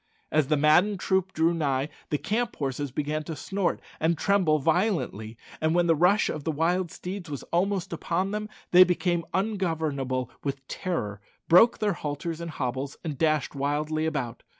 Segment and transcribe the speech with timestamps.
[0.31, 5.37] As the maddened troop drew nigh, the camp horses began to snort and tremble violently,
[5.61, 10.31] and when the rush of the wild steeds was almost upon them, they became ungovernable
[10.43, 14.41] with terror, broke their halters and hobbles, and dashed wildly about.